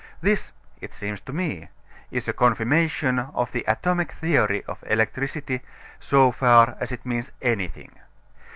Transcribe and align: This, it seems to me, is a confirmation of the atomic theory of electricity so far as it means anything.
This, 0.19 0.51
it 0.79 0.95
seems 0.95 1.21
to 1.21 1.31
me, 1.31 1.69
is 2.09 2.27
a 2.27 2.33
confirmation 2.33 3.19
of 3.19 3.51
the 3.51 3.63
atomic 3.67 4.13
theory 4.13 4.65
of 4.65 4.83
electricity 4.87 5.61
so 5.99 6.31
far 6.31 6.75
as 6.79 6.91
it 6.91 7.05
means 7.05 7.31
anything. 7.39 7.91